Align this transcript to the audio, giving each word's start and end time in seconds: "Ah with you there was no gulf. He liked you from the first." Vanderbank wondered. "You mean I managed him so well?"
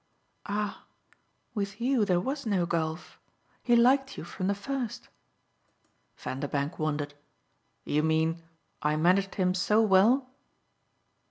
"Ah 0.47 0.85
with 1.53 1.79
you 1.79 2.05
there 2.05 2.19
was 2.19 2.47
no 2.47 2.65
gulf. 2.65 3.19
He 3.61 3.75
liked 3.75 4.17
you 4.17 4.23
from 4.23 4.47
the 4.47 4.55
first." 4.55 5.09
Vanderbank 6.17 6.79
wondered. 6.79 7.13
"You 7.85 8.01
mean 8.01 8.41
I 8.81 8.95
managed 8.95 9.35
him 9.35 9.53
so 9.53 9.79
well?" 9.83 10.27